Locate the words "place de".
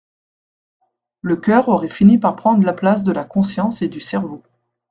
2.73-3.11